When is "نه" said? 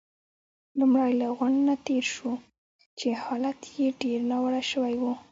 1.67-1.75